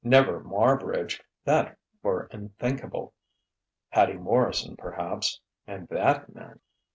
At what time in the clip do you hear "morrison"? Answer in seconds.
4.17-4.75